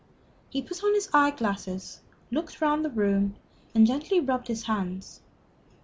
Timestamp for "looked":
2.31-2.59